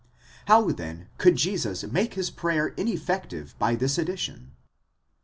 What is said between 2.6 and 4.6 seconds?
ineffective by this addition?